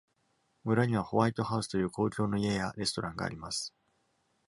[0.63, 3.71] 村にはホワイトハウスという公共の家やレストランがあります。